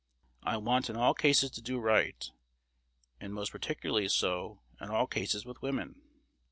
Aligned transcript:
I 0.41 0.57
want 0.57 0.89
in 0.89 0.95
all 0.95 1.13
cases 1.13 1.51
to 1.51 1.61
do 1.61 1.77
right; 1.79 2.27
and 3.19 3.35
most 3.35 3.51
particularly 3.51 4.07
so 4.07 4.63
in 4.79 4.89
all 4.89 5.05
cases 5.05 5.45
with 5.45 5.61
women. 5.61 6.01